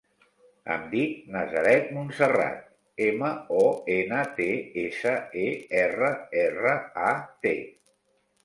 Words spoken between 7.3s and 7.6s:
te.